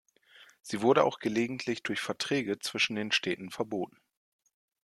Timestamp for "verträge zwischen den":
2.01-3.11